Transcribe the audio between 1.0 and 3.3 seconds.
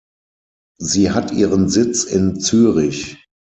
hat ihren Sitz in Zürich.